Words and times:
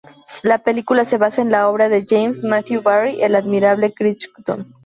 La 0.41 0.57
película 0.63 1.05
se 1.05 1.19
basa 1.19 1.43
en 1.43 1.51
la 1.51 1.69
obra 1.69 1.87
de 1.87 2.03
James 2.07 2.43
Matthew 2.43 2.81
Barrie 2.81 3.23
El 3.23 3.35
admirable 3.35 3.93
Crichton. 3.93 4.73